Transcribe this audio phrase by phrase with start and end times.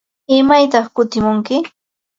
[0.37, 1.55] ¿Imaytaq kutimunki?